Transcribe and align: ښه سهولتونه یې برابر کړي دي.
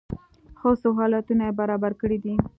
ښه 0.59 0.69
سهولتونه 0.83 1.43
یې 1.47 1.57
برابر 1.59 1.91
کړي 2.01 2.17
دي. 2.23 2.33